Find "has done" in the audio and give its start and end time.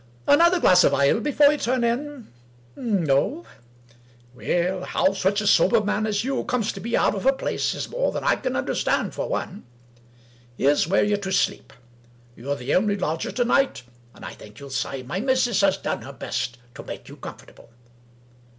15.61-16.01